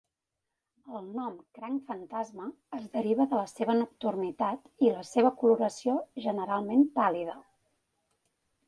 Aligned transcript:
El 0.99 1.09
nom 1.17 1.35
"cranc 1.57 1.83
fantasma" 1.89 2.47
es 2.79 2.87
deriva 2.95 3.27
de 3.35 3.41
la 3.43 3.53
seva 3.53 3.77
nocturnitat 3.83 4.85
i 4.89 4.93
la 4.97 5.07
seva 5.13 5.35
coloració 5.45 5.99
generalment 6.27 6.85
pàl·lida. 6.99 7.43